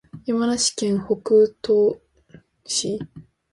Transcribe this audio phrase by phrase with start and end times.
[0.25, 1.15] 山梨県北
[1.61, 2.01] 杜
[2.65, 2.99] 市